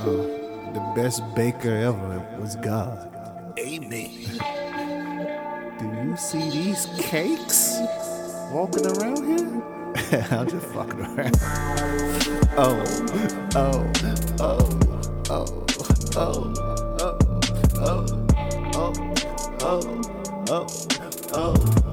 Uh, 0.00 0.72
the 0.72 0.92
best 0.96 1.22
baker 1.34 1.68
ever 1.76 2.26
was 2.40 2.56
God. 2.56 3.12
Amen. 3.58 4.10
Do 5.78 5.84
you 5.84 6.16
see 6.16 6.48
these 6.48 6.86
cakes 6.98 7.76
walking 8.50 8.86
around 8.86 9.26
here? 9.26 9.62
I'm 10.30 10.48
just 10.48 10.66
fucking 10.68 11.00
around. 11.00 11.36
Oh, 12.56 12.82
oh, 13.54 13.92
oh, 14.40 14.64
oh, 15.28 15.66
oh, 16.16 16.16
oh, 16.16 16.54
oh, 16.96 17.28
oh, 17.76 18.06
oh, 19.60 19.80
oh, 20.48 20.66
oh, 21.34 21.89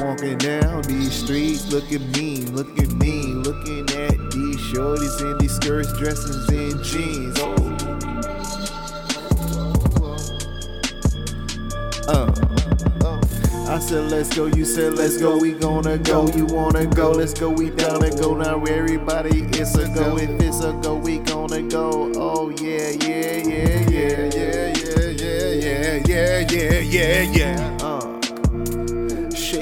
walking 0.00 0.38
down 0.38 0.82
these 0.82 1.12
streets 1.12 1.72
looking 1.72 2.10
mean, 2.12 2.54
looking 2.54 2.98
mean, 2.98 3.42
looking 3.42 3.88
at 3.90 4.16
these 4.30 4.56
shorties 4.72 5.20
in 5.20 5.38
these 5.38 5.54
skirts, 5.54 5.92
dresses 5.98 6.48
in 6.50 6.82
jeans. 6.82 7.36
Oh. 7.40 7.54
Uh. 12.06 12.34
Oh. 13.02 13.20
I 13.68 13.78
said, 13.78 14.10
let's 14.10 14.34
go. 14.34 14.46
You 14.46 14.64
said, 14.64 14.94
let's 14.94 15.18
go. 15.18 15.36
We 15.36 15.52
gonna 15.52 15.98
go. 15.98 16.28
You 16.28 16.46
wanna 16.46 16.86
go? 16.86 17.10
Let's 17.12 17.34
go. 17.34 17.50
We 17.50 17.70
down 17.70 18.00
to 18.00 18.10
go 18.10 18.34
now. 18.34 18.64
Everybody, 18.64 19.42
it's 19.58 19.76
a 19.76 19.88
go. 19.88 20.16
If 20.16 20.30
it's 20.40 20.62
a 20.62 20.72
go, 20.82 20.96
we 20.96 21.18
gonna 21.18 21.62
go. 21.62 22.12
Oh 22.16 22.50
yeah, 22.50 22.90
yeah, 22.90 23.36
yeah, 23.36 23.90
yeah, 23.90 24.30
yeah, 24.34 24.72
yeah, 24.74 25.52
yeah, 25.52 26.00
yeah, 26.06 26.46
yeah, 26.50 26.80
yeah, 26.80 27.22
yeah. 27.22 27.72
Uh. 27.74 27.77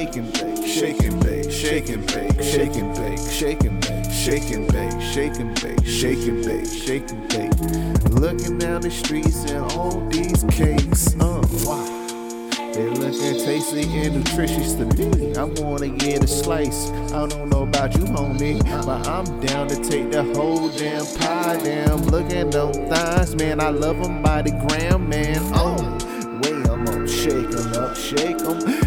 Shake 0.07 0.19
and 0.19 0.33
bake, 0.35 0.65
shake 0.65 1.01
and 1.03 1.21
bake, 1.25 1.51
shake 1.51 1.89
and 1.89 2.07
bake, 2.07 2.41
shake 2.41 2.77
and 2.77 2.95
bake, 2.95 3.19
shake 3.29 3.65
and 3.65 3.81
bake, 3.81 4.13
shake 4.13 4.51
and 4.53 4.73
bake, 4.73 5.01
shake 5.03 5.41
and 5.41 5.61
bake, 5.61 5.85
shake 5.85 6.29
and 6.29 6.45
bake, 6.45 6.67
shake 6.67 7.11
and 7.11 7.29
bake. 7.29 8.13
Looking 8.13 8.57
down 8.57 8.83
the 8.83 8.91
streets 8.91 9.51
and 9.51 9.65
all 9.73 10.01
these 10.09 10.45
cakes. 10.45 11.17
Uh. 11.19 11.43
Wow. 11.65 12.07
They 12.73 12.89
looking 12.89 13.45
tasty 13.45 13.83
and 13.99 14.19
nutritious 14.19 14.75
to 14.75 14.85
me. 14.85 15.35
I 15.35 15.43
wanna 15.43 15.89
get 15.89 16.23
a 16.23 16.29
slice. 16.29 16.91
I 17.13 17.27
don't 17.27 17.49
know 17.49 17.65
about 17.65 17.95
you, 17.97 18.05
homie, 18.05 18.61
but 18.87 19.09
I'm 19.09 19.41
down 19.41 19.67
to 19.69 19.77
take 19.77 20.13
the 20.13 20.23
whole 20.23 20.69
damn 20.69 21.05
pie. 21.19 21.59
Damn, 21.65 22.03
look 22.05 22.31
at 22.33 22.53
them 22.53 22.73
thighs, 22.89 23.35
man. 23.35 23.61
I 23.61 23.71
love 23.71 24.01
them 24.01 24.23
by 24.23 24.43
the 24.43 24.53
gram, 24.53 25.09
man. 25.09 25.41
Oh, 25.53 25.75
way 26.43 26.63
I'm 26.71 26.87
up, 26.87 27.09
shake 27.09 27.53
'em 27.53 27.73
up, 27.75 27.97
shake 27.97 28.41
'em. 28.43 28.86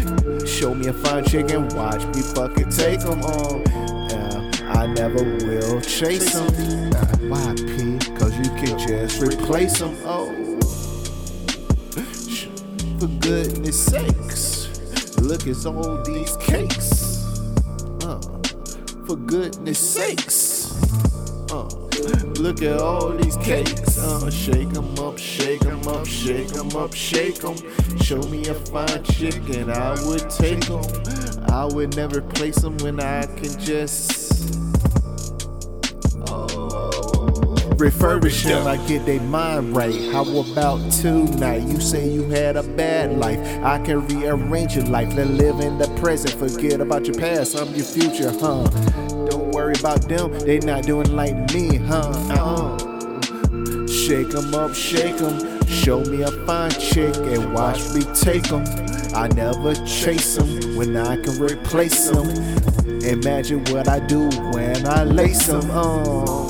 Show 0.60 0.74
me 0.74 0.88
a 0.88 0.92
fine 0.92 1.24
chicken, 1.24 1.68
watch 1.68 2.04
me 2.14 2.20
fucking 2.20 2.68
take 2.68 3.00
'em 3.00 3.22
on. 3.22 3.62
Yeah, 4.10 4.50
I 4.68 4.86
never 4.88 5.24
will 5.24 5.80
chase 5.80 6.34
'em. 6.34 6.92
Uh, 6.92 7.06
why, 7.30 7.54
P? 7.56 7.98
Cause 8.18 8.36
you 8.36 8.50
can 8.60 8.78
just 8.78 9.22
replace 9.22 9.80
'em. 9.80 9.96
Oh 10.04 10.28
for 12.98 13.06
goodness 13.20 13.86
sakes. 13.86 15.16
Look 15.22 15.46
at 15.46 15.64
all 15.64 16.02
these 16.02 16.36
cakes. 16.36 17.24
Uh, 18.04 18.20
for 19.06 19.16
goodness 19.16 19.78
sakes. 19.78 20.74
Uh, 21.50 21.89
look 22.40 22.62
at 22.62 22.78
all 22.80 23.10
these 23.10 23.36
cakes. 23.38 23.98
Uh, 23.98 24.30
shake 24.30 24.74
'em 24.76 24.98
up, 24.98 25.18
shake 25.18 25.64
'em 25.64 25.86
up, 25.88 26.06
shake 26.06 26.54
'em 26.56 26.74
up, 26.76 26.94
shake 26.94 27.44
'em. 27.44 27.56
Show 28.00 28.22
me 28.22 28.46
a 28.46 28.54
fine 28.54 29.02
chick 29.04 29.36
and 29.54 29.70
I 29.70 29.96
would 30.06 30.28
take 30.30 30.68
'em. 30.70 30.82
I 31.48 31.64
would 31.64 31.96
never 31.96 32.20
place 32.20 32.62
'em 32.64 32.76
when 32.78 33.00
I 33.00 33.26
can 33.26 33.58
just. 33.58 34.30
refurbish 37.80 38.44
them, 38.44 38.66
I 38.66 38.76
get 38.86 39.06
their 39.06 39.22
mind 39.22 39.74
right. 39.74 40.12
How 40.12 40.22
about 40.22 40.92
tonight? 40.92 41.62
You 41.62 41.80
say 41.80 42.10
you 42.10 42.24
had 42.24 42.56
a 42.56 42.62
bad 42.62 43.18
life. 43.18 43.40
I 43.64 43.78
can 43.78 44.06
rearrange 44.06 44.76
your 44.76 44.84
life. 44.84 45.14
Let 45.14 45.28
live 45.28 45.60
in 45.60 45.78
the 45.78 45.88
present. 45.98 46.34
Forget 46.34 46.80
about 46.82 47.06
your 47.06 47.16
past. 47.16 47.56
I'm 47.56 47.74
your 47.74 47.86
future, 47.86 48.32
huh? 48.38 49.19
Worry 49.60 49.74
about 49.78 50.08
them. 50.08 50.32
They 50.38 50.58
not 50.60 50.84
doing 50.84 51.14
like 51.14 51.36
me, 51.52 51.76
huh? 51.76 52.08
Uh-uh. 52.30 53.86
Shake 53.86 54.34
'em 54.34 54.54
up, 54.54 54.74
shake 54.74 55.20
'em. 55.20 55.36
Show 55.66 56.00
me 56.00 56.22
a 56.22 56.30
fine 56.46 56.70
chick 56.70 57.14
and 57.16 57.52
watch 57.52 57.82
me 57.92 58.00
take 58.14 58.50
'em. 58.50 58.64
I 59.14 59.28
never 59.28 59.74
chase 59.84 60.38
'em 60.38 60.76
when 60.76 60.96
I 60.96 61.20
can 61.20 61.38
replace 61.38 62.08
'em. 62.08 62.28
Imagine 63.02 63.62
what 63.70 63.86
I 63.86 63.98
do 64.00 64.30
when 64.54 64.86
I 64.86 65.04
lace 65.04 65.50
'em. 65.50 65.70
Uh. 65.70 66.48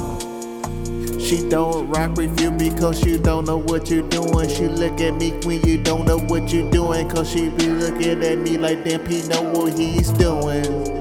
She 1.18 1.48
don't 1.48 1.88
rock 1.88 2.16
with 2.16 2.40
you 2.40 2.52
because 2.52 3.04
you 3.04 3.18
don't 3.18 3.44
know 3.44 3.58
what 3.58 3.90
you're 3.90 4.08
doing. 4.08 4.48
She 4.48 4.68
look 4.68 5.00
at 5.00 5.16
me 5.16 5.32
when 5.44 5.60
you 5.66 5.78
don't 5.78 6.06
know 6.06 6.18
what 6.18 6.52
you're 6.52 6.70
doing. 6.70 7.08
Cause 7.08 7.28
she 7.28 7.48
be 7.48 7.66
looking 7.66 8.22
at 8.22 8.38
me 8.38 8.56
like 8.56 8.84
damn 8.84 9.04
he 9.04 9.26
know 9.26 9.42
what 9.42 9.76
he's 9.76 10.10
doing. 10.10 10.99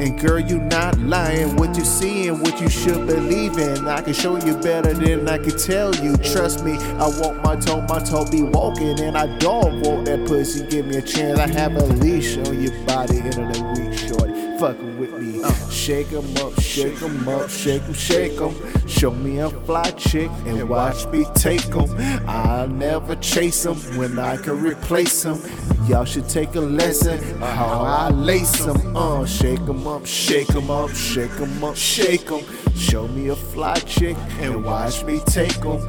And 0.00 0.18
girl, 0.18 0.40
you 0.40 0.60
not 0.60 0.98
lying. 0.98 1.56
What 1.56 1.76
you 1.76 1.84
see 1.84 2.28
and 2.28 2.40
what 2.40 2.58
you 2.58 2.70
should 2.70 3.06
believe 3.06 3.58
in. 3.58 3.86
I 3.86 4.00
can 4.00 4.14
show 4.14 4.42
you 4.42 4.56
better 4.56 4.94
than 4.94 5.28
I 5.28 5.36
can 5.36 5.54
tell 5.58 5.94
you. 5.94 6.16
Trust 6.16 6.64
me, 6.64 6.72
I 6.72 7.06
walk 7.20 7.44
my 7.44 7.54
toe, 7.56 7.82
my 7.82 7.98
toe 7.98 8.24
be 8.30 8.42
walking. 8.42 8.98
And 8.98 9.14
I 9.14 9.26
dog 9.36 9.84
walk 9.84 10.06
that 10.06 10.26
pussy. 10.26 10.66
Give 10.68 10.86
me 10.86 10.96
a 10.96 11.02
chance. 11.02 11.38
I 11.38 11.48
have 11.48 11.76
a 11.76 11.84
leash 11.84 12.38
on 12.38 12.62
your 12.62 12.72
body 12.86 13.18
in 13.18 13.38
a 13.40 13.72
week, 13.74 13.98
shorty. 13.98 14.29
Fucking 14.60 14.98
with 14.98 15.12
me. 15.18 15.42
Shake 15.70 16.12
'em 16.12 16.36
up, 16.36 16.60
shake 16.60 17.00
'em 17.02 17.26
up, 17.26 17.48
shake 17.48 17.82
'em, 17.84 17.94
shake 17.94 18.38
'em. 18.38 18.54
Show 18.86 19.10
me 19.10 19.38
a 19.38 19.48
fly 19.48 19.90
chick 19.92 20.30
and 20.46 20.68
watch 20.68 21.06
me 21.06 21.24
take 21.34 21.74
'em. 21.74 21.88
I'll 22.28 22.68
never 22.68 23.16
chase 23.22 23.64
'em 23.64 23.76
when 23.96 24.18
I 24.18 24.36
can 24.36 24.62
replace 24.62 25.24
'em. 25.24 25.40
Y'all 25.88 26.04
should 26.04 26.28
take 26.28 26.56
a 26.56 26.60
lesson 26.60 27.18
how 27.40 27.80
I 27.86 28.10
lace 28.10 28.60
'em. 28.66 28.94
Uh, 28.94 29.24
shake 29.24 29.66
'em 29.66 29.86
up, 29.86 30.04
shake 30.04 30.54
'em 30.54 30.70
up, 30.70 30.90
shake 30.94 31.40
'em 31.40 31.64
up, 31.64 31.74
shake 31.74 32.30
'em. 32.30 32.42
Show 32.76 33.08
me 33.08 33.28
a 33.30 33.36
fly 33.36 33.76
chick 33.86 34.16
and 34.42 34.62
watch 34.62 35.02
me 35.04 35.20
take 35.24 35.64
'em. 35.64 35.80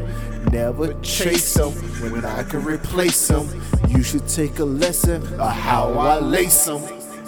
Never 0.50 0.94
chase 1.02 1.58
'em 1.58 1.72
when 2.00 2.24
I 2.24 2.44
can 2.44 2.64
replace 2.64 3.30
'em. 3.30 3.50
You 3.90 4.02
should 4.02 4.28
take 4.30 4.59
a 4.59 4.66
lesson 4.66 5.22
of 5.38 5.52
how 5.52 5.92
I 6.00 6.22
lace 6.22 6.70
'em. 6.70 6.82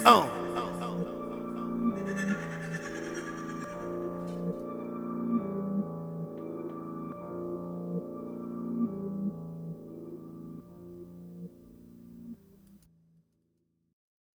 Uh. 0.06 0.22